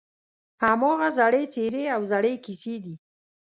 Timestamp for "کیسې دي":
2.45-2.95